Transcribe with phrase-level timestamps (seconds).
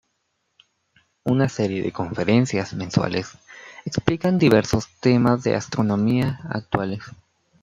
[1.25, 3.33] Una serie de conferencias mensuales
[3.85, 7.03] explican diversos temas de astronomía actuales.